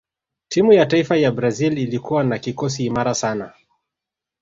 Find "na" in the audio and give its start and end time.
2.23-2.39